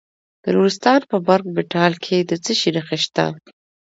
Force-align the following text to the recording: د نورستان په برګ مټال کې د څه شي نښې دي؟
د 0.43 0.45
نورستان 0.55 0.99
په 1.11 1.17
برګ 1.27 1.45
مټال 1.55 1.93
کې 2.03 2.17
د 2.29 2.31
څه 2.43 2.51
شي 2.59 2.69
نښې 2.75 2.99
دي؟ 3.15 3.27